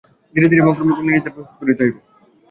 [0.33, 1.99] ধীরে ধীরে এবং ক্রমে ক্রমে নিজেদের প্রস্তুত করিতে হইবে।